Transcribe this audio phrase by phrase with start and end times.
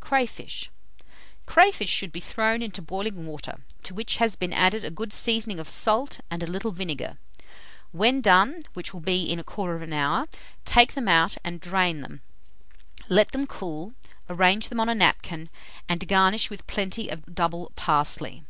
[0.00, 0.68] CRAYFISH.
[0.98, 1.06] 246.
[1.46, 5.58] Crayfish should be thrown into boiling water, to which has been added a good seasoning
[5.58, 7.16] of salt and a little vinegar.
[7.92, 10.28] When done, which will be in 1/4 hour,
[10.66, 12.20] take them out and drain them.
[13.08, 13.94] Let them cool,
[14.28, 15.48] arrange them on a napkin,
[15.88, 18.44] and garnish with plenty of double parsley.